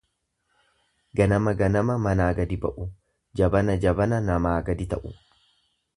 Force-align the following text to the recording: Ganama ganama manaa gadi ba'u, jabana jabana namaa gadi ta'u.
Ganama 1.19 1.53
ganama 1.59 1.97
manaa 2.07 2.31
gadi 2.41 2.59
ba'u, 2.65 2.87
jabana 3.43 3.79
jabana 3.85 4.23
namaa 4.31 4.59
gadi 4.71 4.93
ta'u. 4.95 5.17